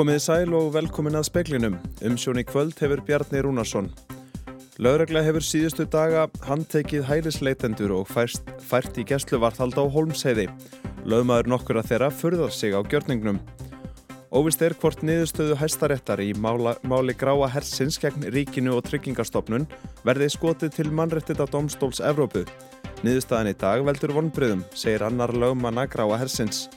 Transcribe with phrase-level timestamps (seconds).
[0.00, 1.74] Komiði sæl og velkomin að speklinum.
[2.08, 3.90] Umsjón í kvöld hefur Bjarni Rúnarsson.
[4.80, 10.46] Lögregla hefur síðustu daga handtekið hælisleitendur og færst, fært í gæsluvarthald á Holmsheiði.
[11.04, 13.42] Lögmaður nokkur að þeirra furðar sig á gjörningnum.
[14.32, 19.68] Óvist er hvort niðurstöðu hæstaréttar í mála, máli gráa hersins gegn ríkinu og tryggingastofnun
[20.00, 22.48] verði skotið til mannrettita domstóls Evrópu.
[23.04, 26.70] Niðurstaðan í dag veldur vonbröðum, segir annar lögmanna gráa hersins.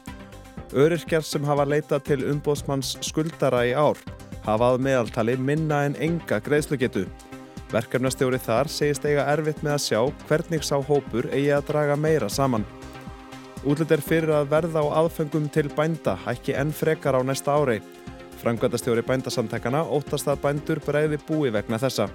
[0.74, 4.00] Öryrkjar sem hafa leitað til umbóðsmanns skuldara í ár
[4.44, 7.06] hafað meðaltali minna en enga greiðslugetu.
[7.74, 12.30] Verkefnastjóri þar segist eiga erfitt með að sjá hvernig sá hópur eigi að draga meira
[12.30, 12.66] saman.
[13.64, 17.80] Útlut er fyrir að verða á aðfengum til bænda hækki enn frekar á næsta ári.
[18.44, 22.10] Frangvæntastjóri bændasamtækana óttast að bændur breiði búi vegna þessa.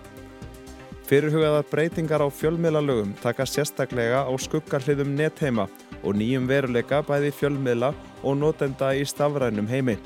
[1.09, 5.71] Fyrirhugaðar breytingar á fjölmiðlalögum taka sérstaklega á skuggarliðum netheima
[6.03, 7.91] og nýjum veruleika bæði fjölmiðla
[8.23, 9.97] og notenda í stafrænum heimi.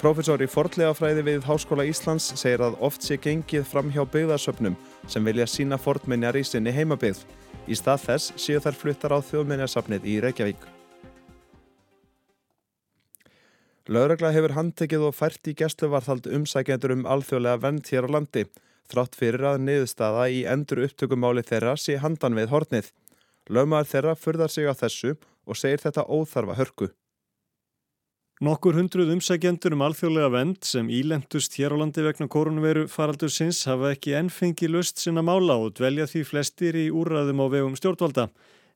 [0.00, 5.26] Profesor í forlegafræði við Háskóla Íslands segir að oft sé gengið fram hjá byggðarsöpnum sem
[5.28, 7.20] vilja sína fortminjar í sinni heimabygð.
[7.68, 10.64] Í stað þess séu þær fluttar á þjóðminjarsafnið í Reykjavík.
[13.90, 18.44] Lauragla hefur handtekið og fært í gæsluvarþald umsækjendur um alþjóðlega vend hér á landi
[18.90, 22.90] þrátt fyrir að niðurstaða í endur upptökumáli þeirra sé handan við hornið.
[23.50, 26.90] Lögmaður þeirra furðar sig á þessu og segir þetta óþarfa hörku.
[28.40, 33.66] Nokkur hundruð umsækjendur um alþjóðlega vend sem ílendust hér á landi vegna koronaviru faraldur sinns
[33.68, 38.30] hafa ekki ennfengi lust sinna mála og dvelja því flestir í úrraðum á vegum stjórnvalda.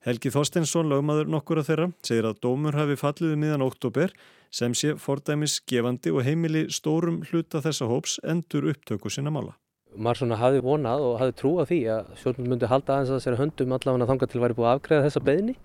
[0.05, 4.13] Helgi Þorstensson, lögmaður nokkur af þeirra, segir að dómur hafi fallið um miðan oktober
[4.53, 9.57] sem sé fordæmis gefandi og heimili stórum hluta þessa hóps endur upptöku sinna mála
[9.97, 13.21] maður svona hafi vonað og hafi trú á því að stjórnum myndi halda aðeins að
[13.21, 15.57] þessari höndum allavega þanga til væri búið að afgreða þessa beðni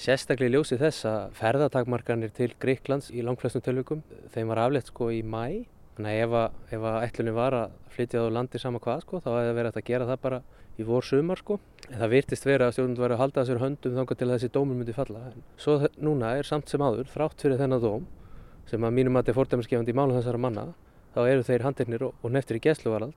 [0.00, 4.04] sérstaklega í ljósi þess að ferðartakmarkanir til Greiklands í langflestum tölvikum
[4.34, 8.24] þeim var aflegt sko í mæ þannig ef að, ef að ætlunni var að flytja
[8.24, 10.42] á landi sama hvað sko þá hefði verið að gera það bara
[10.80, 11.58] í vor sumar sko.
[11.90, 14.78] En það virtist vera að stjórnum væri að halda þessari höndum þanga til þessi dómur
[14.78, 15.24] myndi falla.
[15.32, 18.06] En svo núna er samt sem áður þrátt fyrir þennan dóm
[18.70, 20.68] sem að mínum að þetta er fordæmisgefandi í málum þessara manna
[21.14, 23.16] þá eru þeir handeknir og, og neftir í gæsluvarald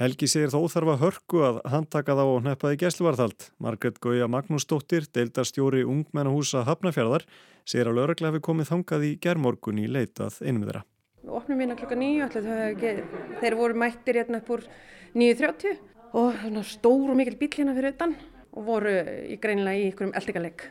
[0.00, 3.44] Helgi segir þó þarf að hörku að handtaka þá og neppaði gæsluvarðald.
[3.60, 7.26] Margret Gauja Magnúsdóttir, deildarstjóri ungmennahúsa Hafnafjörðar,
[7.68, 10.84] segir að hefur komið þangað í gerðmorgun í leitað einum þeirra.
[11.22, 12.28] Við opnum hérna klokka nýju,
[13.42, 14.64] þeir voru mættir hérna upp úr
[15.12, 15.76] 9.30
[16.22, 18.14] og stóru mikil bíl hérna fyrir utan
[18.52, 18.94] og voru
[19.28, 20.64] í greinilega í ykkurum eldingaleg.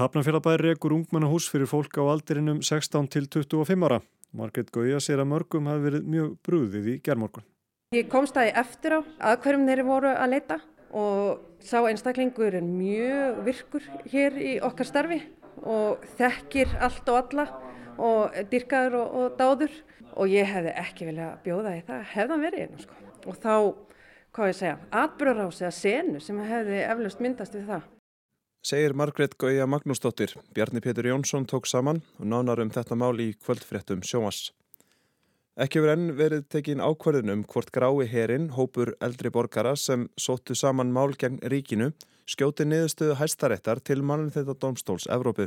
[0.00, 4.00] Hafnafjörðabæri rekur ungmennahús fyrir fólk á aldrinum 16 til 25 ára.
[4.32, 7.46] Margret Gauja segir að mörgum hafi verið mjög brúðið í gerðmorgun.
[7.94, 10.56] Ég kom staði eftir á að hverjum þeirri voru að leita
[10.90, 15.20] og sá einstaklingur er mjög virkur hér í okkar starfi
[15.62, 17.44] og þekkir allt og alla
[18.02, 19.78] og dyrkaður og, og dáður
[20.18, 22.98] og ég hefði ekki vilja bjóða í það, hefðan verið einu sko.
[23.30, 23.54] Og þá,
[24.34, 27.88] hvað ég segja, atbyrðarás eða senu sem hefði eflust myndast við það.
[28.66, 33.30] Segir Margret Gauja Magnúsdóttir, Bjarni Pétur Jónsson tók saman og nánar um þetta mál í
[33.38, 34.48] kvöldfréttum sjómas.
[35.56, 40.52] Ekki verið enn verið tekin ákvarðin um hvort grái herin, hópur eldri borgara sem sóttu
[40.52, 41.94] saman mál gegn ríkinu,
[42.28, 45.46] skjóti niðurstöðu hæstaréttar til mannum þetta domstóls Evrópu.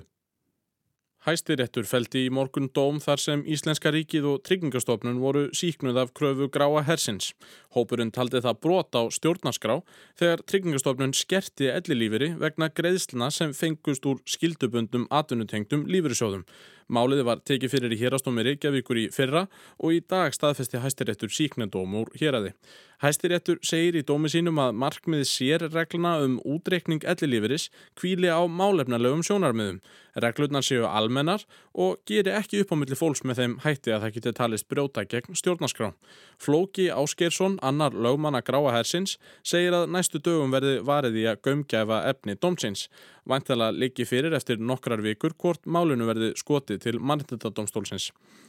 [1.28, 6.48] Hæstiréttur feldi í morgun dóm þar sem Íslenska ríkið og Tryggingastofnun voru síknuð af kröfu
[6.50, 7.34] gráa hersins.
[7.76, 9.82] Hópurinn taldi það brot á stjórnarskrá
[10.18, 16.48] þegar Tryggingastofnun skerti ellilífiri vegna greiðsluna sem fengust úr skildubundum atvinnutengdum lífyrirsjóðum.
[16.90, 19.46] Málið var tekið fyrir í hérastómi Reykjavíkur í fyrra
[19.78, 22.56] og í dag staðfesti hæstiréttur síknendóm úr héræði.
[23.00, 29.22] Hæstiréttur segir í dómi sínum að markmið sér regluna um útreikning ellilífiris kvíli á málefnarlegum
[29.24, 29.78] sjónarmiðum.
[30.20, 34.16] Reglurnar séu almennar og geri ekki upp á milli fólks með þeim hætti að það
[34.18, 35.94] geti talist brjóta gegn stjórnarskrá.
[36.42, 39.16] Flóki Áskersson, annar lögmanna gráa hersins,
[39.48, 42.90] segir að næstu dögum verði varið í að gömgæfa efni domsins.
[43.30, 48.08] Vantala liggi fyrir eftir nokkrar vikur hvort málunu verði skotið til mannrettadómstólsins.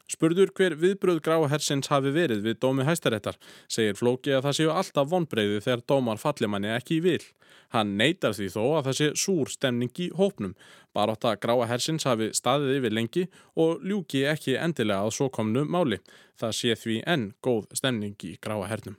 [0.09, 3.37] Spurður hver viðbröð gráa hersins hafi verið við dómi hæstaréttar,
[3.69, 7.21] segir Flóki að það séu alltaf vonbreyði þegar dómar fallimanni ekki vil.
[7.75, 10.57] Hann neytar því þó að það sé súr stemning í hópnum.
[10.97, 13.27] Baróta gráa hersins hafi staðið yfir lengi
[13.61, 16.01] og ljúki ekki endilega að svo komnu máli.
[16.41, 18.97] Það sé því enn góð stemning í gráa hernum.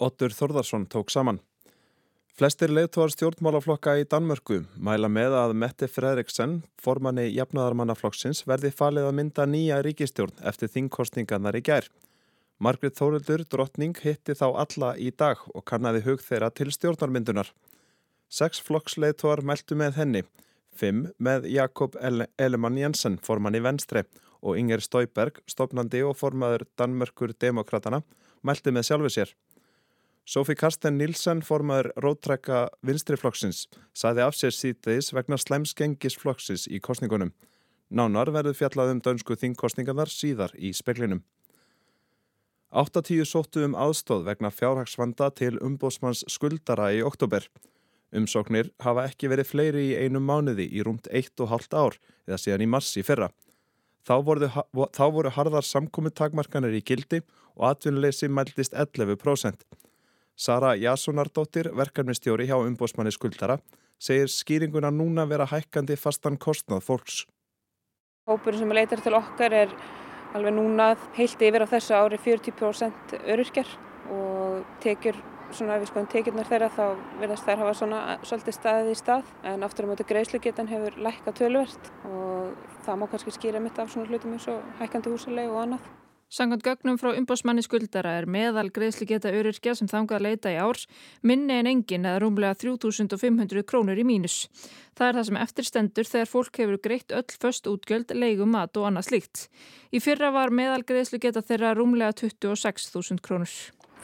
[0.00, 1.38] Ottur Þorðarsson tók saman.
[2.36, 9.14] Flestir leiðtóðar stjórnmálaflokka í Danmörku mæla með að Mette Fredriksen, formanni jafnaðarmannaflokksins, verði falið að
[9.16, 11.88] mynda nýja ríkistjórn eftir þingkostningarnar í gær.
[12.60, 17.54] Margrit Þórildur, drottning, hitti þá alla í dag og kannaði hug þeirra til stjórnarmyndunar.
[18.28, 20.24] Seks flokksleiðtóðar mæltu með henni,
[20.76, 24.04] fimm með Jakob Elemann Jensen, formanni Venstre
[24.44, 28.04] og Inger Stauberg, stopnandi og formaður Danmörkur demokratana,
[28.44, 29.36] mælti með sjálfu sér.
[30.26, 37.30] Sofí Karsten Nilsen, formaður rótrekka vinstriflokksins, saði af sér síðdeis vegna slemsgengisflokksins í kostningunum.
[37.94, 41.22] Nánar verður fjallað um dönsku þingkostningarnar síðar í speklinum.
[42.74, 47.46] 80 sóttu um aðstóð vegna fjárhagsvanda til umbósmanns skuldara í oktober.
[48.10, 52.70] Umsóknir hafa ekki verið fleiri í einum mánuði í rúmt 1,5 ár eða síðan í
[52.74, 53.30] mars í fyrra.
[54.02, 54.50] Þá voru,
[54.90, 57.22] þá voru harðar samkominntakmarkanir í gildi
[57.54, 59.62] og atvinnuleysi mæltist 11%.
[60.36, 63.56] Sara Jasonardóttir, verkefnistjóri hjá umbósmanni skuldara,
[63.96, 67.22] segir skýringuna núna vera hækkandi fastan kostnað fólks.
[68.28, 69.72] Hópurinn sem leitar til okkar er
[70.36, 73.72] alveg núna heilt yfir á þessu ári 40% öryrkjar
[74.12, 75.16] og tekjur,
[75.56, 76.86] svona ef við skoðum tekjurnar þeirra þá
[77.22, 80.98] verðast þær hafa svona svolítið staðið í stað en aftur á um móti greiðslugetan hefur
[81.06, 82.52] lækkað tölvert og
[82.84, 85.94] það má kannski skýra mitt af svona hlutum eins og hækkandi húsalegu og annað.
[86.26, 90.88] Sangant gögnum frá umbásmanni skuldara er meðal greiðsligeta öryrkja sem þangað leita í árs
[91.22, 94.48] minni en engin eða rúmlega 3500 krónur í mínus.
[94.98, 98.88] Það er það sem eftirstendur þegar fólk hefur greitt öll först útgjöld, leigum, mat og
[98.90, 99.46] annað slíkt.
[99.94, 103.54] Í fyrra var meðal greiðsligeta þeirra rúmlega 26.000 krónur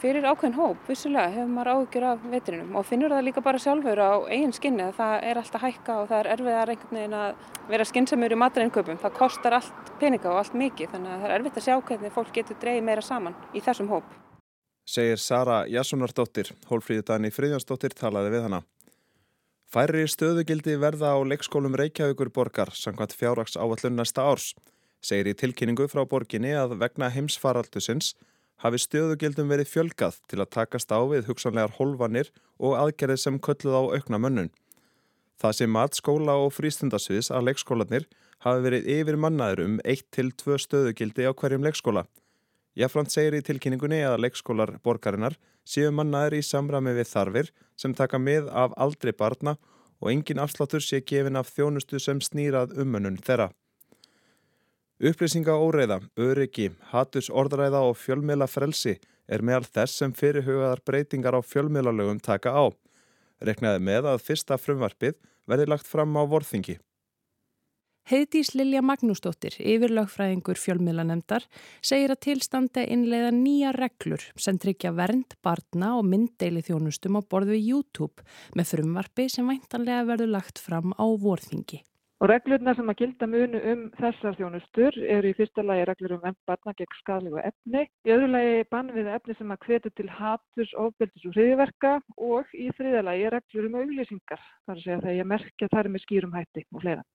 [0.03, 4.01] fyrir ákveðin hóp, vissulega hefur maður áhugjur af vetrinum og finnur það líka bara sjálfur
[4.03, 7.45] á eigin skinni að það er alltaf hækka og það er erfiðar einhvern veginn að
[7.69, 8.99] vera skynnsamur í matræðinköpum.
[8.99, 12.15] Það kostar allt peninga og allt mikið þannig að það er erfitt að sjá hvernig
[12.17, 14.11] fólk getur dreyið meira saman í þessum hóp.
[14.83, 18.61] Segir Sara Jassunardóttir, hólfríðutani Fríðjansdóttir talaði við hana.
[19.71, 24.51] Færri stöðugildi verða á leikskólum Reykjavíkur borgar sangvært fjárraks áallun næsta árs.
[24.99, 28.11] Segir í tilkynningu frá borginni að vegna heimsfaraldusins
[28.63, 33.75] hafi stöðugildum verið fjölgað til að takast á við hugsanlegar holvanir og aðgerðið sem kölluð
[33.75, 34.51] á aukna mönnun.
[35.41, 38.05] Það sem mat skóla og frístundasviðs að leikskólanir
[38.45, 42.05] hafi verið yfir mannaður um 1-2 stöðugildi á hverjum leikskóla.
[42.79, 45.35] Jáfnframt segir í tilkynningunni að leikskólar borgarinnar
[45.67, 49.57] séu mannaður í samrami við þarfir sem taka með af aldri barna
[49.99, 53.51] og engin afsláttur sé gefin af þjónustu sem snýrað umönnun þeirra.
[55.03, 58.93] Upplýsinga óreiða, öryggi, hatus orðræða og fjölmiðla frelsi
[59.27, 62.71] er meðal þess sem fyrirhugaðar breytingar á fjölmiðlalögum taka á.
[63.43, 65.19] Reknaði með að fyrsta frumvarpið
[65.51, 66.77] verði lagt fram á vorþingi.
[68.07, 71.51] Heiðdís Lilja Magnúsdóttir, yfirlögfræðingur fjölmiðlanemdar,
[71.83, 77.59] segir að tilstandi innleiða nýja reglur sem tryggja vernd, barna og mynddeili þjónustum á borðu
[77.59, 78.23] í YouTube
[78.55, 81.83] með frumvarpi sem væntanlega verður lagt fram á vorþingi.
[82.23, 86.21] Og reglurna sem að gilda munu um þessar þjónustur eru í fyrsta lagi reglur um
[86.23, 90.71] vennbarna gegn skadlegu efni, í öðru lagi bann við efni sem að hvetu til haturs,
[90.85, 91.93] ofbeldis og hriðiverka
[92.29, 96.05] og í þriða lagi reglur um auglýsingar, þar að segja þegar ég merkja þar með
[96.05, 97.07] skýrum hætti og fleira.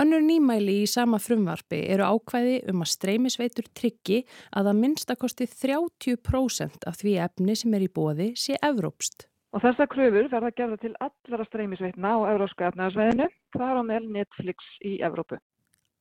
[0.00, 4.22] Önnur nýmæli í sama frumvarfi eru ákvæði um að streymisveitur tryggi
[4.56, 9.28] að að minnstakosti 30% af því efni sem er í bóði sé evrópst.
[9.56, 14.66] Og þessar kröfur verða gerða til allara streymisveitna á európska efnaðarsveðinu, þar á meðal Netflix
[14.84, 15.38] í Evrópu.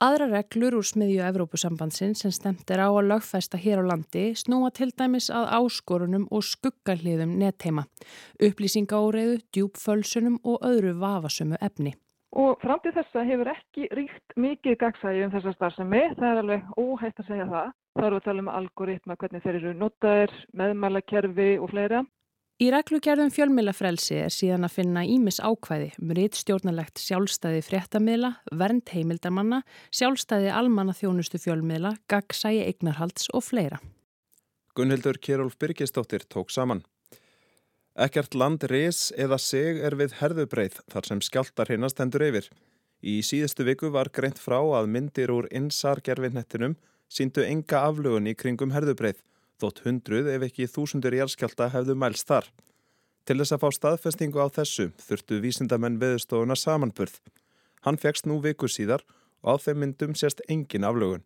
[0.03, 4.69] Aðra reglur úr smiðju Evrópusambansin sem stemt er á að lögfesta hér á landi snúa
[4.69, 7.87] til dæmis að áskorunum og skuggarliðum netteima,
[8.37, 11.95] upplýsingaóreiðu, djúbfölsunum og öðru vafasömu efni.
[12.37, 16.69] Og fram til þessa hefur ekki ríkt mikið gagsægi um þessa starfsemi, það er alveg
[16.77, 17.73] óhægt að segja það.
[17.97, 22.03] Það eru að tala um algoritma, hvernig þeir eru notaðir, meðmælakerfi og fleira.
[22.57, 29.59] Í reglugjörðum fjölmiðlafrelsi er síðan að finna ímis ákvæði um rittstjórnalegt sjálfstæði fréttamiðla, vernd heimildarmanna,
[29.93, 33.77] sjálfstæði almanna þjónustu fjölmiðla, gagsægi eignarhalds og fleira.
[34.73, 36.81] Gunnhildur Kjærólf Byrkistóttir tók saman.
[37.93, 42.49] Ekkert land res eða seg er við herðubreið þar sem skjáltar hinnast hendur yfir.
[43.05, 46.73] Í síðustu viku var greint frá að myndir úr insargerfinnettinum
[47.05, 49.21] síndu enga aflugun í kringum herðubreið
[49.61, 52.49] þótt hundruð ef ekki þúsundur járskjálta hefðu mælst þar.
[53.27, 57.17] Til þess að fá staðfestingu á þessu þurftu vísindamenn veðustofuna samanburð.
[57.83, 59.03] Hann fegst nú viku síðar
[59.43, 61.25] og á þeim myndum sérst engin aflögun.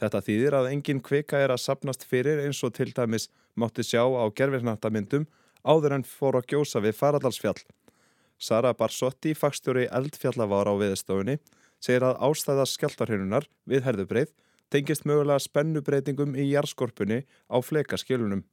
[0.00, 4.02] Þetta þýðir að engin kvika er að sapnast fyrir eins og til dæmis mátti sjá
[4.04, 5.26] á gerfirnattamyndum
[5.64, 7.60] áður en fór að gjósa við Faradalsfjall.
[8.40, 11.36] Sara Barsotti, fagstjóri eldfjallavar á veðustofunni,
[11.80, 14.32] segir að ástæða skjáltarhinunar við herðubreið
[14.70, 18.44] tengist mögulega spennubreitingum í jarðskorpunni á flekaskilunum.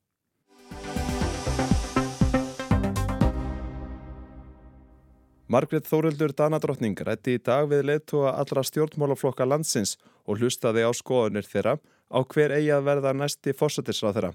[5.47, 9.95] Margret Þórildur Danadrottning rætti í dag við leittóa allra stjórnmálaflokka landsins
[10.27, 11.77] og hlustaði á skoðunir þeirra
[12.11, 14.31] á hver eigi að verða næsti fósætisráð þeirra.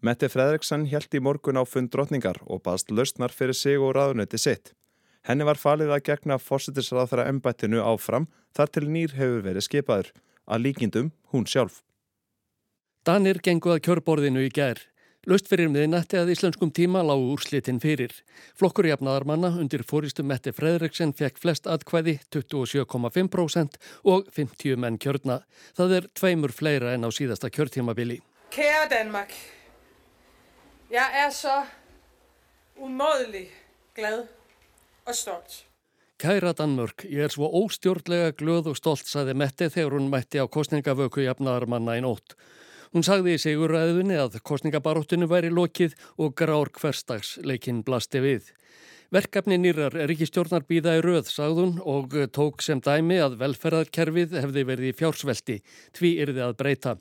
[0.00, 4.40] Mette Fredriksson held í morgun á fund drotningar og baðst lausnar fyrir sig og ráðunöti
[4.40, 4.72] sitt.
[5.28, 10.12] Henni var falið að gegna fósætisráð þeirra embættinu áfram þar til nýr hefur verið skipaður.
[10.48, 11.82] Að líkindum hún sjálf.
[13.06, 14.80] Danir gengu að kjörborðinu í gær.
[15.28, 18.14] Laust fyrir miðnætti að íslenskum tíma lágu úrslitin fyrir.
[18.56, 23.76] Flokkur jafnaðarmanna undir fóristu Mette Fredriksen fekk flest atkvæði 27,5%
[24.08, 25.42] og 50 menn kjörna.
[25.76, 28.22] Það er tveimur fleira en á síðasta kjörtímabili.
[28.54, 29.34] Kæra Danmark,
[30.88, 31.60] ég er svo
[32.80, 33.50] umöðlig
[33.98, 34.24] glad
[35.04, 35.67] og stolt.
[36.18, 40.50] Kæra Danmörk, ég er svo óstjórnlega glöð og stolt, saði Mette þegar hún mætti á
[40.50, 42.32] kostningavöku jafnaðarmanna í nótt.
[42.90, 48.48] Hún sagði í siguræðunni að kostningabaróttinu væri lokið og grár hverstagsleikinn blasti við.
[49.14, 54.90] Verkefni nýrar ríkistjórnar býða í röð, sagðun, og tók sem dæmi að velferðarkerfið hefði verið
[54.90, 55.60] í fjársvelti,
[55.94, 56.96] tví yrði að breyta.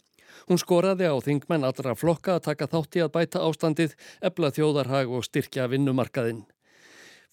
[0.46, 5.26] Hún skoraði á þingmenn allra flokka að taka þátti að bæta ástandið, ebla þjóðarhag og
[5.26, 6.46] styrkja vinnumarkaðinn.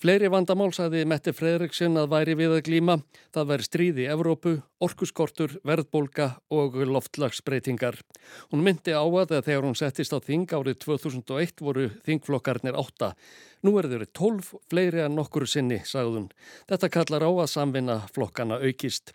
[0.03, 2.97] Fleiri vandamál sagði Mette Fredriksson að væri við að glíma.
[3.33, 8.01] Það væri stríði í Evrópu, orkuskortur, verðbólka og loftlagsbreytingar.
[8.51, 13.13] Hún myndi á að þegar hún settist á þing árið 2001 voru þingflokkarnir átta.
[13.63, 16.33] Nú er þeirri tólf fleiri en nokkuru sinni, sagðun.
[16.67, 19.15] Þetta kallar á að samvinna flokkana aukist.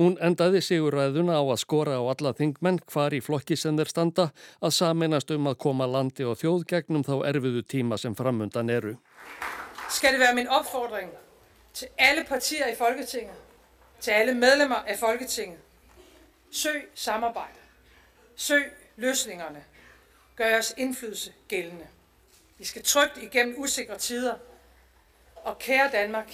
[0.00, 3.92] Hún endaði sigur ræðuna á að skora á alla þingmenn hvar í flokki sem þeir
[3.92, 8.72] standa að saminast um að koma landi og þjóð gegnum þá erfiðu tíma sem framundan
[8.72, 8.96] eru
[9.94, 11.12] skal det være min opfordring
[11.74, 13.36] til alle partier i Folketinget,
[14.00, 15.58] til alle medlemmer af Folketinget.
[16.50, 17.58] Søg samarbejde.
[18.36, 19.64] Søg løsningerne.
[20.36, 21.86] Gør jeres indflydelse gældende.
[22.58, 24.34] Vi skal trygt igennem usikre tider.
[25.34, 26.32] Og kære Danmark,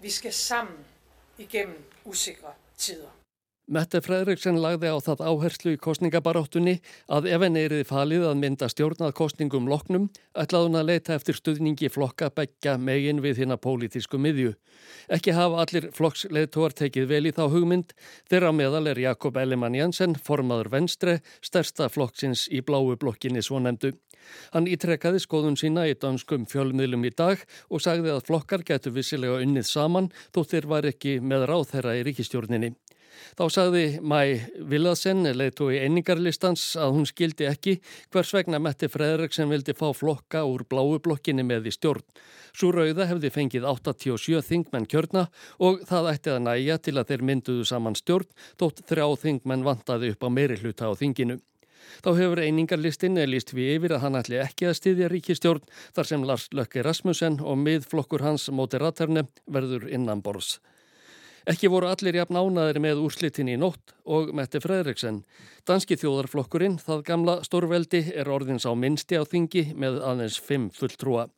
[0.00, 0.86] vi skal sammen
[1.38, 3.10] igennem usikre tider.
[3.70, 6.72] Mette Fredriksson lagði á það áherslu í kostningabaráttunni
[7.14, 11.38] að ef henni eriði falið að mynda stjórnað kostningum loknum ætlaði hún að leita eftir
[11.38, 14.56] stuðningi flokka begja megin við hérna pólitísku miðju.
[15.14, 17.94] Ekki hafa allir flokksleðtóar tekið vel í þá hugmynd
[18.26, 23.94] þeirra meðal er Jakob Ellemann Janssen, formaður venstre, stærsta flokksins í bláu blokkinni svo nefndu.
[24.50, 29.38] Hann ítrekkaði skoðun sína í danskum fjölmiðlum í dag og sagði að flokkar getur vissilega
[29.46, 32.74] unnið saman þóttir var ekki með ráð þeirra í ríkistjórninni.
[33.38, 34.20] Þá sagði Mæ
[34.70, 37.76] Villaðsen, leitu í einingarlistans, að hún skildi ekki
[38.12, 42.04] hvers vegna Mette Fredriksson vildi fá flokka úr bláu blokkinni með í stjórn.
[42.50, 45.28] Svo rauða hefði fengið 87 þingmenn kjörna
[45.62, 48.26] og það ætti að næja til að þeir mynduðu saman stjórn
[48.58, 51.38] þótt þrjá þingmenn vantaði upp á meiri hluta á þinginu.
[52.04, 56.26] Þá hefur einingarlistin líst við yfir að hann ætli ekki að styðja ríkistjórn þar sem
[56.28, 60.58] Lars Lökke Rasmussen og miðflokkur hans móti rattarne verður innanborðs.
[61.48, 65.22] Ekki voru allir jafn ánaðir með úrslitin í nótt og Mette Fredriksen.
[65.64, 71.30] Danski þjóðarflokkurinn, það gamla stórveldi, er orðins á minnsti á þingi með aðeins fimm fulltrúa.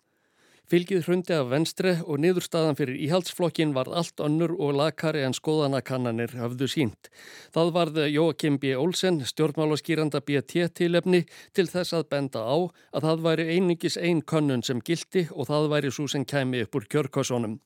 [0.72, 6.32] Fylgið hrundi af venstre og niðurstaðan fyrir íhaldsflokkin var allt önnur og lakari en skoðanakannanir
[6.40, 7.10] hafðu sínt.
[7.52, 8.70] Það varð Jóakim B.
[8.80, 12.56] Olsen, stjórnmálaskýranda BT tilefni, til þess að benda á
[12.96, 16.80] að það væri einingis einn könnun sem gildi og það væri svo sem kæmi upp
[16.80, 17.60] úr kjörkossunum.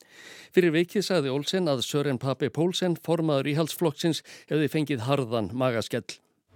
[0.50, 6.08] Fyrir vikið sagði Olsen að Sören Pape Poulsen, formaður íhaldsflokksins, hefði fengið harðan magaskell.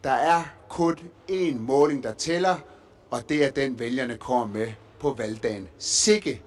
[0.02, 2.64] Það er kun einn måling der tæller
[3.14, 5.68] og det er den vælgerne kommer med på valgdagen.
[5.78, 6.38] Sikke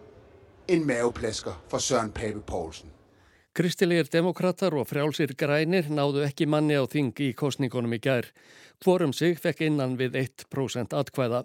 [0.68, 2.92] en maveplasker for Søren Pape Poulsen.
[3.54, 8.32] Kristilegir demokrater og frjálsir grænir náðu ekki manni á þing í kostningunum í gær.
[8.82, 11.44] Hvorum sig fekk innan við 1% atkvæða.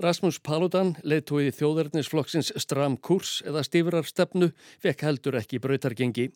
[0.00, 6.30] Rasmus Paludan, leittóið þjóðarnisflokksins stram kurs eða stífrar stefnu, fekk heldur ekki brautargengi.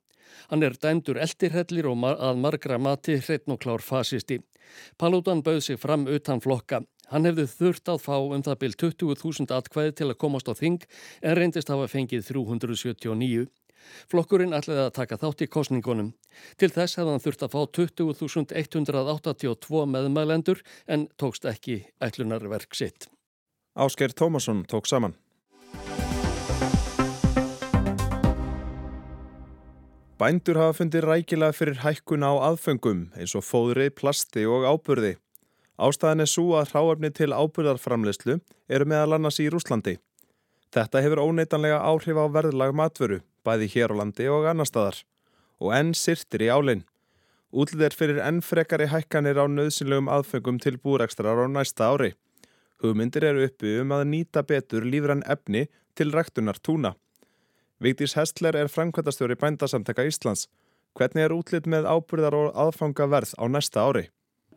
[0.51, 4.41] Hann er dæmdur eldirhellir og að margra mati hreitn og klár fasisti.
[4.99, 6.83] Paludan bauð sig fram utan flokka.
[7.13, 10.87] Hann hefði þurft að fá um það byrj 20.000 atkvæði til að komast á þing
[11.23, 13.47] en reyndist hafa fengið 379.
[14.09, 16.15] Flokkurinn ætlaði að taka þátt í kostningunum.
[16.61, 23.11] Til þess hefði hann þurft að fá 20.182 meðmælendur en tókst ekki ætlunarverk sitt.
[23.75, 25.17] Ásker Tómasson tók saman.
[30.19, 35.17] Bændur hafa fundið rækilega fyrir hækkun á aðfengum eins og fóðri, plasti og áburði.
[35.75, 38.39] Ástæðan er svo að hráefni til ábyrðarframleyslu
[38.71, 39.99] eru meðal annars í Rúslandi.
[40.71, 45.03] Þetta hefur óneitanlega áhrif á verðlag matvöru, bæði hér á landi og annar staðar.
[45.59, 46.87] Og enn sirtir í álinn.
[47.51, 52.15] Útlið er fyrir enn frekari hækkanir á nöðsynlegum aðfengum til búrækstrar á næsta ári.
[52.83, 56.95] Hugmyndir eru uppi um að nýta betur lífrann efni til ræktunar túna.
[57.83, 60.49] Vigdís Hestler er framkvæmtastjóri bændasamtaka Íslands.
[60.95, 64.09] Hvernig er útlið með ábyrðar og aðfanga verð á næsta ári?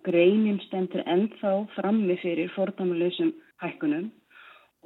[0.08, 3.34] greinin stendur ennþá frammi fyrir fordæmuleysum
[3.64, 4.08] hækkunum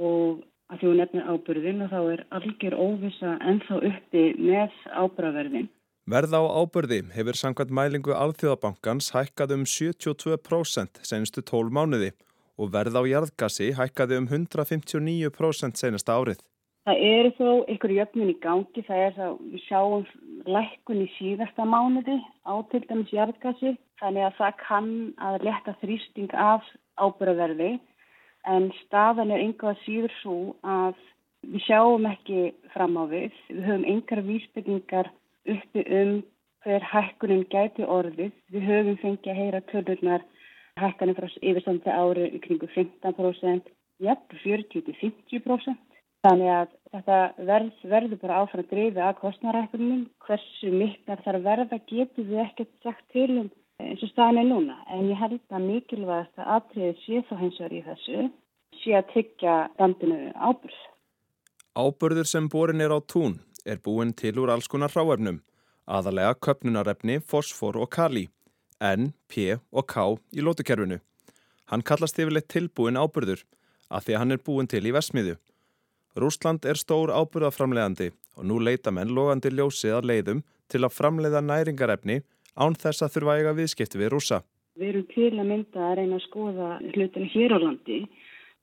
[0.02, 5.70] og að því hún nefnir ábyrðin og þá er algjör óvisa ennþá uppi með ábyrðaverðin.
[6.12, 12.12] Verð á ábyrði hefur samkvæmt mælingu Alþjóðabankans hækkað um 72% senustu 12 mánuði
[12.62, 16.42] og verð á jarðgasi hækkaði um 159% senasta árið.
[16.86, 20.06] Það eru þó ykkur jöfnun í gangi, það er það, við sjáum
[20.50, 24.92] lækkun í síðasta mánuði á til dæmis jarðgasi, þannig að það kann
[25.22, 26.66] að leta þrýsting af
[26.98, 27.72] ábyrðaverði
[28.50, 30.98] en staðan er einhvað síður svo að
[31.46, 35.12] við sjáum ekki fram á við, við höfum einhver vísbyggingar
[35.54, 36.16] uppi um
[36.66, 40.26] hver hækkunum gæti orðið, við höfum fengið að heyra törnurnar
[40.80, 43.72] hækkanum frá yfirstandi ári kringu 15%,
[44.06, 45.80] jafn 40-50%.
[46.22, 50.04] Þannig að þetta verð, verður bara áfram að drifa að kostnarækjumum.
[50.28, 53.50] Hversu miklar þar verða getur við ekkert sagt til um
[53.82, 54.78] eins og staðin er núna.
[54.94, 58.28] En ég held að mikilvægast að atriði sé þá hins vegar í þessu
[58.82, 60.82] sé að tyggja landinu ábyrð.
[61.72, 65.42] Ábyrður sem borin er á tún er búin til úr alls konar ráefnum,
[65.86, 68.28] aðalega köpnunarefni, fosfor og kali,
[68.82, 71.00] N, P og K í lótukerfinu.
[71.70, 73.46] Hann kallast yfirleitt tilbúin ábyrður
[73.92, 75.38] að því að hann er búin til í vesmiðu.
[76.20, 81.44] Rúsland er stór ábyrðaframlegandi og nú leita menn logandi ljósið að leiðum til að framleiða
[81.46, 82.22] næringarefni
[82.56, 84.42] án þess að þurfa eiga viðskipti við rúsa.
[84.80, 88.00] Við erum til að mynda að reyna að skoða hlutinu hér á landi.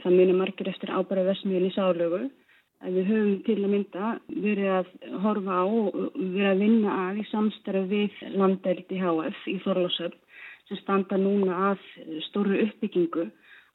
[0.03, 2.21] Það munir margir eftir ábyrðavesmiðin í sálögu.
[2.79, 4.91] Við höfum til að mynda verið að
[5.25, 10.19] horfa á og verið að vinna að í samstarf við landeldi HF í Þorlásöfn
[10.69, 11.83] sem standa núna að
[12.29, 13.25] stóru uppbyggingu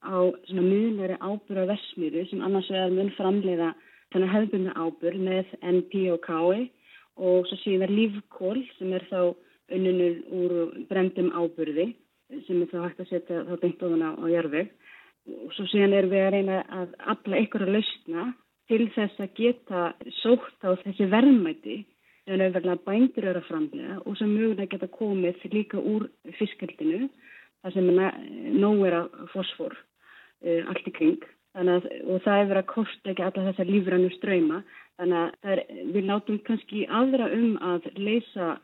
[0.08, 0.18] á
[0.48, 3.74] svona miðlari ábyrra versmiðu sem annars vegar mun framleiða
[4.14, 6.64] þannig hefðbunna ábyrr með NP og KI
[7.28, 9.34] og svo síðan lífkól sem er þá
[9.74, 10.56] unnunur úr
[10.88, 11.90] brendum ábyrði
[12.48, 14.72] sem er þá hægt að setja þá beint ofan á, á jarfið
[15.44, 18.26] og svo síðan er við að reyna að afla ykkur að lausna
[18.72, 19.90] til þess að geta
[20.22, 21.82] sótt á þessi verðmæti
[22.24, 26.08] sem auðvitað bændur eru að framlega og sem mögulega geta komið líka úr
[26.40, 27.10] fiskaldinu
[27.64, 27.90] þar sem
[28.60, 31.20] nóg er að fosfor uh, allt í kring.
[31.54, 34.64] Að, og það er verið að kosta ekki alla þessar lífrannu ströyma
[34.98, 35.60] þannig að er,
[35.94, 38.56] við látum kannski aðra um að leysa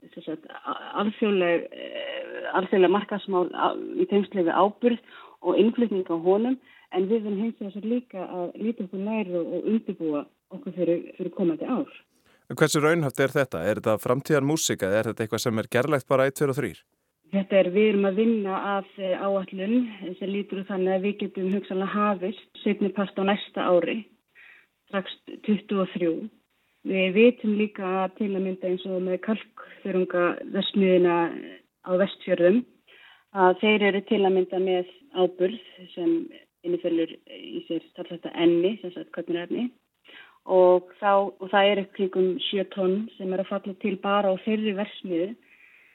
[1.03, 3.45] alþjóðleg uh, alþjóðleg markasmál
[3.99, 5.03] í tengslega ábyrð
[5.45, 6.57] og innflutning á honum
[6.95, 10.23] en við verðum hins vegar líka að líta okkur nær og, undirbúa
[10.55, 11.89] okkur fyrir, fyrir komandi ár.
[12.49, 13.59] Hversu raunhaft er þetta?
[13.61, 14.89] Er þetta framtíðan músika?
[14.89, 16.71] Er þetta eitthvað sem er gerlegt bara 1, 2 og 3?
[17.29, 21.51] Þetta er, við erum að vinna af eh, áallun sem lítur þannig að við getum
[21.53, 23.99] hugsanlega hafist setni past á næsta ári,
[24.89, 25.13] strax
[25.45, 26.09] 23.
[26.89, 30.25] Við vitum líka til að mynda eins og með kalkþörunga
[30.55, 31.17] versmiðina
[31.85, 32.63] á vestfjörðum
[33.37, 35.59] að þeir eru til að mynda með áburð
[35.93, 36.13] sem
[36.67, 39.69] innifellur í sér starfsætta enni, sagt kvötnirarni
[40.49, 44.35] og, og það er ekkert kringum 7 tonn sem er að falla til bara á
[44.45, 45.29] þeirri versmiðu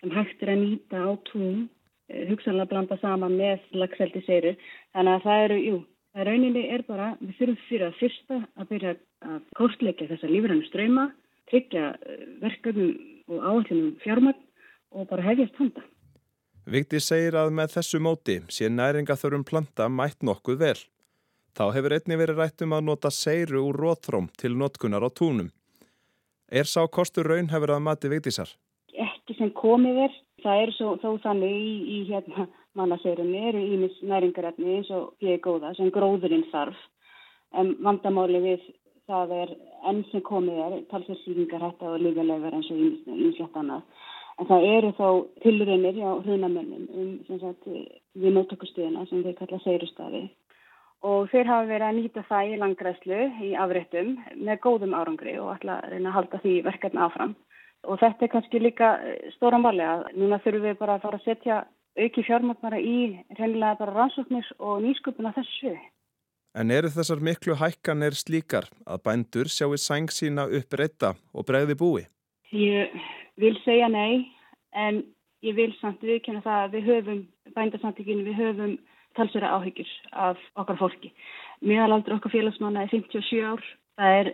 [0.05, 1.69] sem hægt er að nýta á tún,
[2.11, 4.55] eh, hugsanlega blanda saman með lagseldi seiru.
[4.93, 5.77] Þannig að það eru, jú,
[6.15, 10.69] það rauninni er bara, við þurfum fyrir að fyrsta að byrja að kostleika þessa lífrannu
[10.69, 11.07] ströyma,
[11.51, 12.93] tryggja eh, verkefnum
[13.33, 14.43] og áallunum fjármagn
[14.95, 15.83] og bara hefjast handa.
[16.67, 20.79] Vikti segir að með þessu móti sé næringaþörum planta mætt nokkuð vel.
[21.55, 25.53] Þá hefur einni verið rætt um að nota seiru úr rótróm til notkunar á túnum.
[26.49, 28.51] Er sá kostur raun hefur að mati Viktisar?
[29.25, 30.15] ekki sem komið er.
[30.45, 32.47] Það er svo, þó þannig í, í hérna
[32.77, 36.77] mannaseirunni eru ímis næringarefni eins og ég er góða sem gróðurinn þarf.
[37.57, 38.67] En vandamáli við
[39.09, 39.55] það er
[39.89, 43.87] enn sem komið er talsversýringar hætta og lífalegar eins og ímislegt annað.
[44.41, 45.09] En það eru þó
[45.45, 47.69] tilurinnir á hrunamönnum um sagt,
[48.19, 50.33] við móttökustuðina sem við kalla seirustafið
[51.05, 55.51] og þeir hafa verið að nýta það í langræslu í afréttum með góðum árangri og
[55.53, 57.35] ætla að reyna að halda því verkefni áfram.
[57.85, 61.21] Og þetta er kannski líka eh, stóra máli að núna þurfum við bara að fara
[61.21, 61.59] að setja
[62.01, 62.97] auki fjármagnara í
[63.37, 65.75] reynilega bara rannsóknir og nýsköpuna þessu.
[66.55, 72.07] En eru þessar miklu hækkanir slíkar að bændur sjáu sæng sína upprætta og bregði búi?
[72.55, 72.95] Ég
[73.41, 74.27] vil segja nei
[74.73, 75.03] en
[75.45, 77.23] ég vil samt viðkjöna það að við höfum,
[77.55, 78.75] bændarsamtíkinu, við höfum
[79.15, 81.13] talsverða áhyggjur af okkar fólki.
[81.63, 83.63] Miðalaldur okkar félagsmanna er 57 ár.
[83.95, 84.31] Það er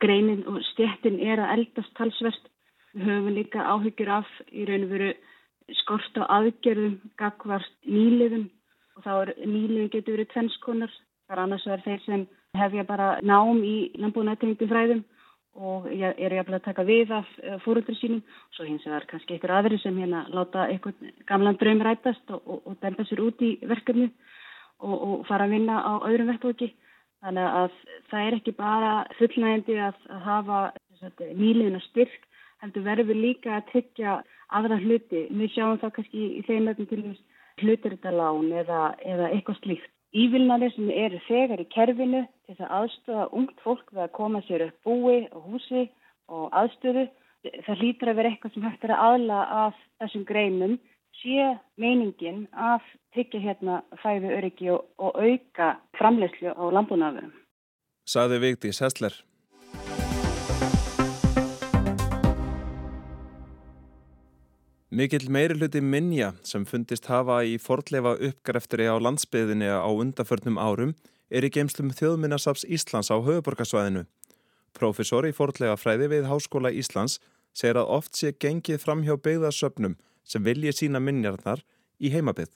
[0.00, 2.46] greinin og stjettin er að eldast talsverst
[2.92, 5.12] Við höfum líka áhyggjur af í raun og veru
[5.80, 8.50] skort á aðgerðum gagvart nýliðum
[8.98, 10.92] og þá er nýliðin getur verið tvennskonar.
[11.24, 12.26] Það er annars verið þeir sem
[12.60, 15.00] hefja bara nám í landbúinættingum fræðum
[15.54, 18.22] og er jafnvel að taka við af eh, fóröldur sínum.
[18.56, 22.62] Svo hins vegar kannski einhver aðri sem hérna láta einhvern gamlan draum rætast og, og,
[22.66, 24.08] og dempa sér út í verkefni
[24.80, 26.72] og, og fara að vinna á öðrum verkefni.
[27.22, 27.74] Þannig að
[28.10, 30.60] það er ekki bara fullnægindi að, að hafa
[31.36, 32.24] nýliðina styrk
[32.62, 34.16] heldur verður líka að tryggja
[34.54, 35.26] aðra hluti.
[35.30, 37.02] Við sjáum það kannski í þeim öllum til
[37.62, 39.90] hlutirðalán eða, eða eitthvað slíkt.
[40.12, 44.66] Ívilnari sem eru þegar í kerfinu til að aðstöða ungt fólk við að koma sér
[44.68, 45.84] upp búi og húsi
[46.32, 47.08] og aðstöðu.
[47.66, 50.78] Það hlýtur að vera eitthvað sem hægt er að aðla af þessum greinum
[51.22, 51.48] sé
[51.80, 57.34] meiningin að tryggja hérna fæfi öryggi og, og auka framlegslu á landbúnaðurum.
[58.08, 59.14] Saði Vigdís Hessler.
[64.92, 70.92] Mikill meiri hluti minja sem fundist hafa í fordleifa uppgreftri á landsbyðinni á undaförnum árum
[71.32, 74.02] er í geimslum þjóðminnasaps Íslands á höfuborgarsvæðinu.
[74.76, 77.22] Profesor í fordleifa fræði við Háskóla Íslands
[77.56, 79.96] segir að oft sé gengið fram hjá beigðarsöpnum
[80.28, 81.64] sem vilji sína minjarnar
[81.96, 82.52] í heimabið.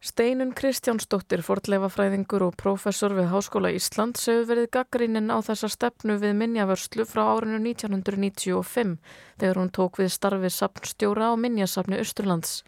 [0.00, 6.38] Steinun Kristjánsdóttir, fortleifafræðingur og professor við Háskóla Íslands hefur verið gaggrínin á þessa stefnu við
[6.38, 8.94] minjavörslu frá árinu 1995
[9.42, 12.62] þegar hún tók við starfið sapnstjóra á minjasapni Östurlands.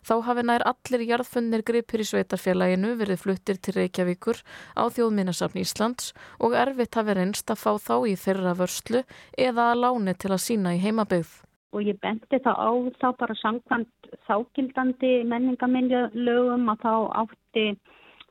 [0.00, 4.40] Þá hafi nær allir jarðfunnir gripir í sveitarfélaginu verið fluttir til Reykjavíkur
[4.72, 9.04] á þjóðminasapni Íslands og erfitt hafi reynst að fá þá í þeirra vörslu
[9.36, 11.36] eða að láni til að sína í heimabegð
[11.72, 17.64] og ég benti það á þá bara samkvæmt þákildandi menningamindlögum að þá átti,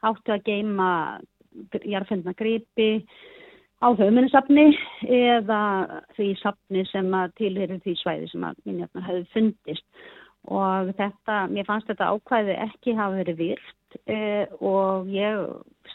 [0.01, 0.89] átti að geima
[1.85, 2.89] jarðfendna gripi
[3.81, 4.71] á höfuminnissafni
[5.05, 5.61] eða
[6.17, 9.85] því safni sem tilherir því svæði sem að minnjarnar hefði fundist.
[10.47, 15.41] Og þetta, mér fannst þetta ákvæði ekki hafa verið virt eh, og ég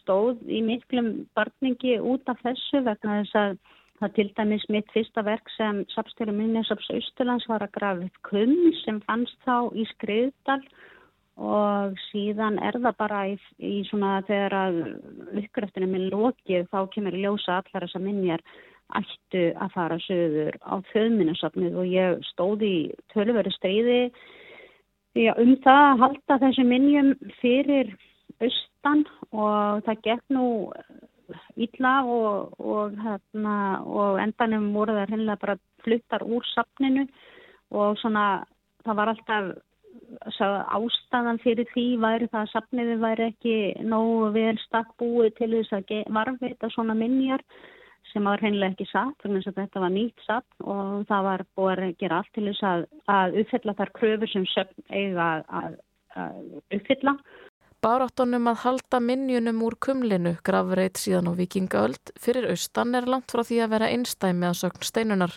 [0.03, 3.55] stóð í miklum barningi út af þessu vegna þess að
[4.03, 8.55] Það til dæmis mitt fyrsta verk sem Sapstjóri Minnesaps Austurlands var að grafa upp kum
[8.81, 10.59] sem fannst þá í Skriðdal
[11.39, 14.81] og síðan er það bara í, í svona þegar að
[15.39, 18.43] uppgröftinu minn lókið þá kemur ljósa allar þessa minjar
[18.99, 22.83] ættu að fara söður á þauðminnesafnið og ég stóði í
[23.15, 24.01] tölveri stríði
[25.39, 27.95] um það að halda þessu minjum fyrir
[28.43, 30.49] austan og það gekk nú
[31.57, 33.57] ítla og, og, hérna,
[33.87, 37.07] og endanum voru það hennilega bara fluttar úr safninu
[37.73, 38.25] og svona
[38.85, 39.53] það var alltaf
[40.73, 45.77] ástæðan fyrir því væri það að safniði væri ekki nógu vel stakk búið til þess
[45.79, 47.45] að varfita svona minjar
[48.13, 51.85] sem var hennilega ekki satt þannig að þetta var nýtt satt og það var búið
[51.87, 55.29] að gera allt til þess að, að uppfylla þar kröfur sem söfn eiga
[55.61, 55.79] að,
[56.17, 56.41] að
[56.79, 57.17] uppfylla
[57.83, 63.43] Baráttunum að halda minnjunum úr kumlinu grafreit síðan á vikingaöld fyrir austan er langt frá
[63.49, 65.33] því að vera einstæmi að sögn steinunar.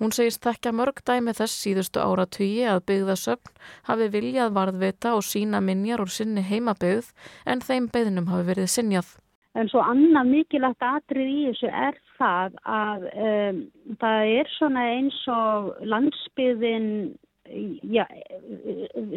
[0.00, 3.52] Hún segist þekkja mörg dæmi þess síðustu áratvíi að byggðasögn
[3.86, 7.12] hafi viljað varðvita og sína minnjar úr sinni heimabygð
[7.46, 9.12] en þeim beðnum hafi verið sinjað.
[9.54, 13.62] En svo annað mikilvægt atrið í þessu er það að um,
[14.02, 16.90] það er svona eins og landsbyðin
[17.82, 18.04] já,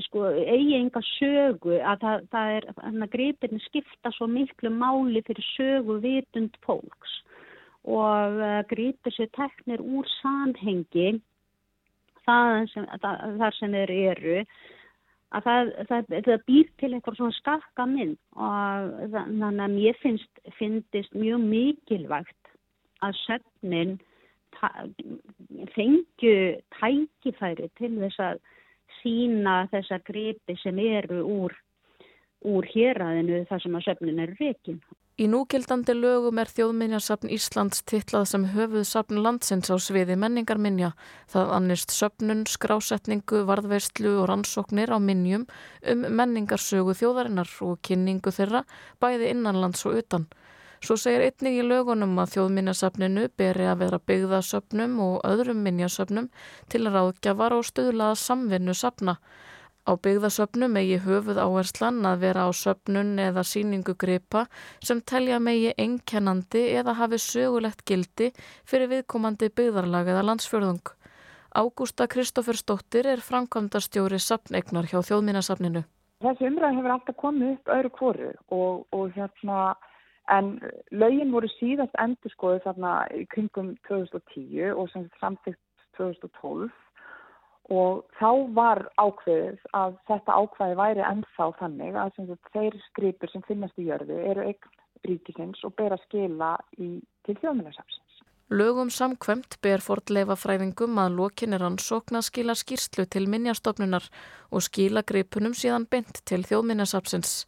[0.05, 5.23] sko, eigi enga sögu að það, það er, þannig að gripirni skipta svo miklu máli
[5.27, 7.15] fyrir sögu vitund fólks.
[7.89, 11.13] Og uh, gripir sér teknir úr samhengi
[12.25, 14.35] sem, það, þar sem þeir eru
[15.29, 18.19] að það, það, býr til einhver svona skakka mynd.
[18.35, 22.53] Og þannig að mér finnst, finnst mjög mikilvægt
[23.05, 23.97] að söfnin
[25.75, 26.35] fengju
[26.77, 28.41] tækifæri til þess að
[28.99, 31.53] sína þessa gripi sem eru úr,
[32.45, 34.81] úr héræðinu þar sem að söfnin eru rekin.
[35.19, 40.93] Í núgildandi lögum er þjóðminjarsafn Íslands titlað sem höfuð safn landsins á sviði menningarminja.
[41.27, 45.43] Það annist söfnun, skrásetningu, varðveistlu og rannsóknir á minjum
[45.91, 48.63] um menningarsögu þjóðarinnar og kynningu þeirra
[49.03, 50.29] bæði innanlands og utan.
[50.79, 56.29] Svo segir einnig í lögunum að þjóðminjasöfninu beri að vera byggðasöfnum og öðrum minjasöfnum
[56.71, 59.17] til ráðgjafar og stuðlaða samvinnu söfna.
[59.83, 64.45] Á byggðasöfnum megi höfuð áherslan að vera á söfnun eða síningu gripa
[64.79, 68.31] sem telja megi einkennandi eða hafi sögulegt gildi
[68.63, 70.95] fyrir viðkomandi byggðarlag eða landsfjörðung.
[71.59, 75.83] Ágústa Kristófersdóttir er framkvæmdarstjóri söfneignar hjá þjóðminjasöfninu.
[76.23, 79.59] Þessi umræð hefur alltaf komið upp öðru kóru og, og hérna
[80.29, 80.59] En
[80.93, 85.61] lögin voru síðast endur skoðið þarna í kringum 2010 og sem samtikt
[85.97, 86.69] 2012
[87.69, 92.21] og þá var ákveðið að þetta ákveði væri ennþá þannig að
[92.53, 97.37] þeir skripur sem finnast í jörðu eru eign ríkisins og ber að skila í, til
[97.41, 98.08] þjóðminnarsafsins.
[98.49, 104.07] Lögum samkvæmt ber fordleifafræðingum að lokinir hann sókna skila skýrslu til minnjastofnunar
[104.49, 107.43] og skila gripunum síðan bynt til þjóðminnesapsins.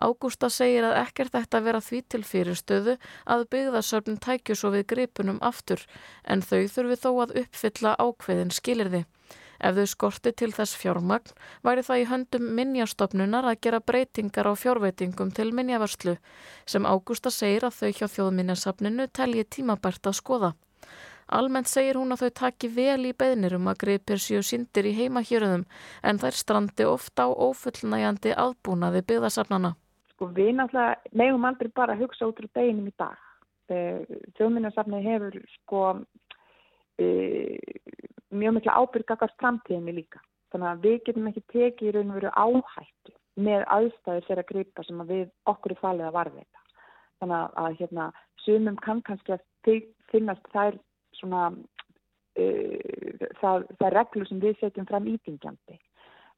[0.00, 2.96] Ágústa segir að ekkert þetta vera því til fyrirstöðu
[3.36, 5.84] að byggðasöfn tækju svo við gripunum aftur
[6.24, 9.04] en þau þurfi þó að uppfylla ákveðin skilirði.
[9.60, 11.32] Ef þau skorti til þess fjármagn
[11.64, 16.16] væri það í höndum minnjastofnunar að gera breytingar á fjárveitingum til minnjavörslu
[16.66, 20.52] sem Ágústa segir að þau hjá þjóðminjasafninu telji tímabært að skoða.
[21.26, 24.94] Almennt segir hún að þau taki vel í beðnir um að greipir séu sindir í
[24.94, 25.64] heimahjörðum
[26.06, 29.72] en þær strandi ofta á ofullnægjandi aðbúnaði byggðasafnana.
[30.14, 33.18] Sko við náttúrulega meðum aldrei bara að hugsa út úr deginum í dag.
[33.66, 34.06] Eh,
[34.38, 35.82] þjóðminjasafni hefur sko
[36.98, 37.06] e,
[38.30, 40.22] mjög mikla ábyrgakast framtíðinni líka.
[40.52, 43.14] Þannig að við getum ekki tekið í raun og veru áhættu
[43.46, 46.62] með aðstæður þeirra gripa sem að við okkur er falið að varveita.
[47.20, 48.06] Þannig að, að hérna,
[48.44, 49.82] sumum kann kannski að
[50.12, 50.78] finnast þær
[51.18, 55.78] svona uh, það, það reglur sem við setjum fram ítingjandi.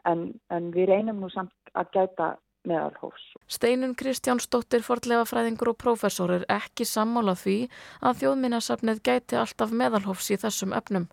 [0.08, 2.32] En, en við reynum nú samt að gæta
[2.66, 3.24] meðalhófs.
[3.48, 7.58] Steinun Kristjánsdóttir forðlefafræðingur og prófessor er ekki sammála því
[8.02, 11.06] að þjóðminnasafnið gæti alltaf meðalhófs í þessum efnum.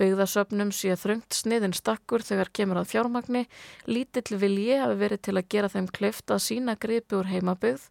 [0.00, 3.42] Byggðasöfnum sé þröngt sniðin stakkur þegar kemur að fjármagni,
[3.86, 7.88] lítill vilji hafi verið til að gera þeim kleift að sína gripi úr heimabyggð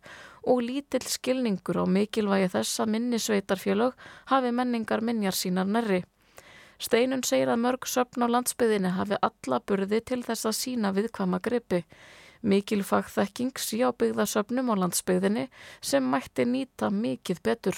[0.52, 6.02] og lítill skilningur á mikilvægi þess að minnisveitarfélög hafi menningar minjar sínar nærri.
[6.82, 11.38] Steinun segir að mörg söfn á landsbyðinni hafi alla burði til þess að sína viðkvama
[11.46, 11.84] gripi.
[12.42, 15.48] Mikil fagþekking sé á byggðasöfnum á landsbyggðinni
[15.82, 17.78] sem mætti nýta mikið betur.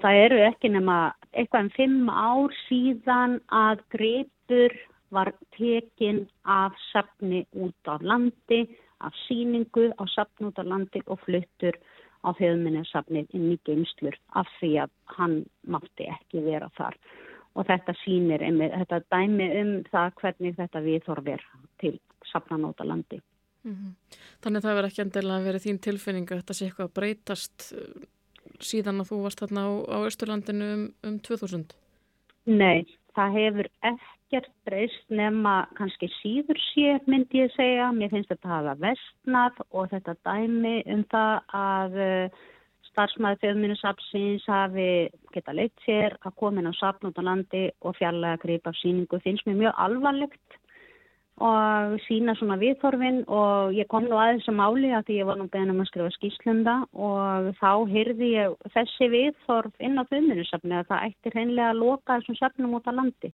[0.00, 0.98] Það eru ekki nema
[1.32, 4.76] eitthvað en um fimm ár síðan að greipur
[5.12, 8.64] var tekin af safni út af landi,
[9.00, 11.76] af síningu á safni út af landi og fluttur
[12.24, 16.96] á þjóðminnarsafnið inn í geimslur af því að hann mátti ekki vera þar.
[17.56, 21.44] Og þetta sínir, þetta dæmi um það hvernig þetta viðþorfir
[21.82, 21.98] til
[22.32, 23.20] safnan út af landi.
[23.68, 24.20] Mm -hmm.
[24.42, 27.66] Þannig að það verður ekki endilega verið þín tilfinningu að þetta sé eitthvað að breytast
[27.76, 28.06] uh,
[28.70, 31.74] síðan að þú varst þarna á, á Östurlandinu um, um 2000?
[32.46, 37.92] Nei, það hefur ekkert breyst nema kannski síður sé myndi ég segja.
[37.92, 42.38] Mér finnst þetta að hafa vestnað og þetta dæmi um það að uh,
[42.88, 44.88] starfsmæði þjóðminnisapsins hafi
[45.34, 49.46] geta leitt sér að koma inn á sapnúta landi og fjarlæga grip af síningu finnst
[49.46, 50.58] mér mjög alvarlegt
[51.38, 55.38] og sína svona viðþorfin og ég kom nú aðeins að máli að því ég var
[55.38, 60.78] nú beðin um að skrifa skýslunda og þá hyrði ég þessi viðþorf inn á þauðminusafni
[60.78, 63.32] að það ættir hreinlega að loka þessum safnum út á landi.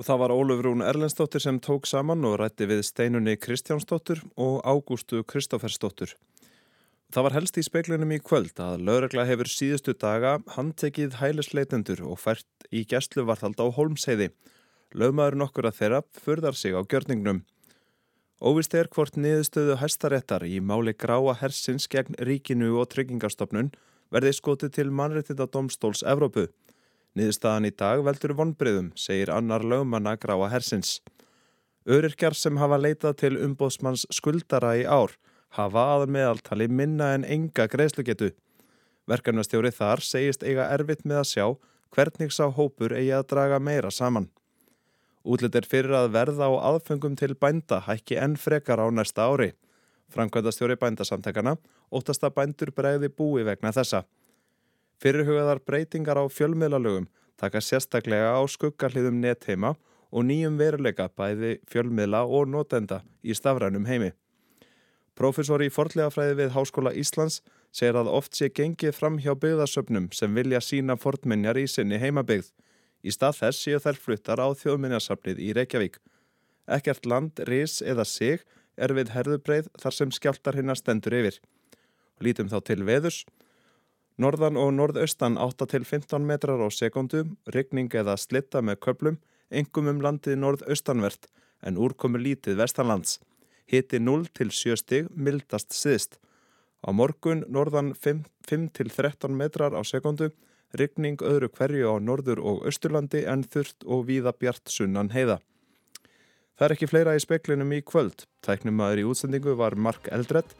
[0.00, 4.62] Og það var Óluf Rún Erlendstóttir sem tók saman og rætti við Steinunni Kristjánsdóttir og
[4.64, 6.14] Ágústu Kristófersdóttir.
[7.12, 12.16] Það var helst í speiklinum í kvöld að lögregla hefur síðustu daga handtekið hælisleitendur og
[12.22, 14.30] fært í gæsluvarthald á Holmsheiði
[14.92, 17.42] Lögmaður nokkur að þeirra förðar sig á gjörningnum.
[18.42, 23.70] Óvist er hvort niðurstöðu hæstaréttar í máli gráa hersins gegn ríkinu og tryggingarstofnun
[24.12, 26.48] verði skotið til mannréttinda domstóls Evrópu.
[27.16, 31.00] Niðurstaðan í dag veldur vonbriðum, segir annar lögmanna gráa hersins.
[31.86, 35.16] Öryrkjar sem hafa leitað til umbóðsmanns skuldara í ár
[35.56, 38.32] hafa aðan meðaltali minna en enga greiðslugetu.
[39.10, 41.46] Verkanastjóri þar segist eiga erfitt með að sjá
[41.92, 44.30] hvernig sá hópur eigi að draga meira saman.
[45.22, 49.52] Útlitt er fyrir að verða á aðfengum til bænda hækki enn frekar á næsta ári.
[50.10, 51.56] Framkvæmdastjóri bændasamtakana
[51.94, 54.02] óttast að bændur bregði búi vegna þessa.
[55.02, 57.06] Fyrirhugaðar breytingar á fjölmiðlalögum
[57.38, 59.76] taka sérstaklega á skuggarliðum netheima
[60.12, 64.12] og nýjum veruleika bæði fjölmiðla og notenda í stafrænum heimi.
[65.14, 67.40] Profesor í forlegafræði við Háskóla Íslands
[67.72, 72.50] segir að oft sé gengið fram hjá byggðasöpnum sem vilja sína fortminjar í sinni heimabyggð
[73.02, 75.98] Í stað þess séu þær fluttar á þjóðminnarsafnið í Reykjavík.
[76.70, 78.44] Ekkert land, ris eða sig
[78.76, 81.40] er við herðubreið þar sem skjáltar hinnar stendur yfir.
[82.22, 83.24] Lítum þá til veðurs.
[84.22, 89.18] Norðan og norðaustan 8-15 metrar á sekundu, ryggning eða slitta með köplum,
[89.50, 91.26] engum um landið norðaustanvert
[91.62, 93.18] en úrkomu lítið vestanlands.
[93.66, 96.18] Hiti 0-7 stig, mildast siðst.
[96.82, 100.30] Á morgun norðan 5-13 metrar á sekundu,
[100.78, 105.38] Ryggning öðru hverju á norður og austurlandi en þurft og víða bjart sunnan heiða.
[106.56, 108.26] Það er ekki fleira í speklinum í kvöld.
[108.44, 110.52] Tæknum aður í útsendingu var Mark Eldredd.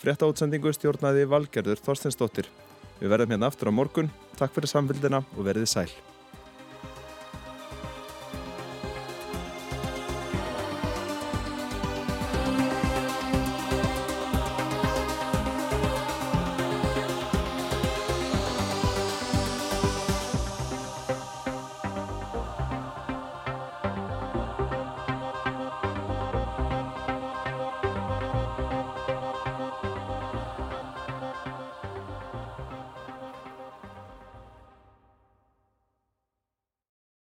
[0.00, 2.48] Frétta útsendingu stjórnaði Valgerður Þorstensdóttir.
[3.00, 4.12] Við verðum hérna aftur á morgun.
[4.40, 5.90] Takk fyrir samfélgina og verðið sæl.